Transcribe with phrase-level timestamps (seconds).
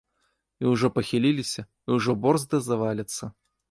[0.65, 3.35] І ўжо пахіліліся, і ўжо борзда заваляцца.